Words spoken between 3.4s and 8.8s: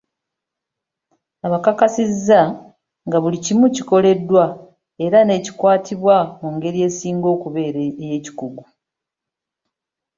kimu bwekikoleddwa era nekikwatibwa mu ngeri esinga okubeera ey'ekikugu.